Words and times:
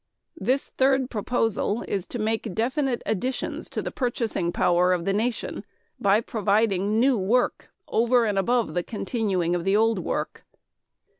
This 0.39 0.65
third 0.65 1.11
proposal 1.11 1.85
is 1.87 2.07
to 2.07 2.17
make 2.17 2.55
definite 2.55 3.03
additions 3.05 3.69
to 3.69 3.83
the 3.83 3.91
purchasing 3.91 4.51
power 4.51 4.93
of 4.93 5.05
the 5.05 5.13
nation 5.13 5.63
by 5.99 6.21
providing 6.21 6.99
new 6.99 7.19
work 7.19 7.71
over 7.87 8.25
and 8.25 8.39
above 8.39 8.73
the 8.73 8.81
continuing 8.81 9.53
of 9.53 9.63
the 9.63 9.75
old 9.77 9.99
work. 9.99 10.43